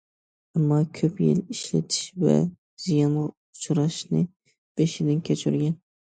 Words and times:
ئەمما 0.59 0.77
كۆپ 0.99 1.19
يىل 1.23 1.41
ئىشلىتىلىش 1.55 2.07
ۋە 2.23 2.37
زىيانغا 2.85 3.25
ئۇچراشنى 3.27 4.23
بېشىدىن 4.81 5.21
كەچۈرگەن. 5.29 5.77